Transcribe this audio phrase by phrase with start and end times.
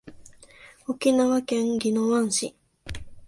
[0.87, 2.55] 沖縄県宜野湾市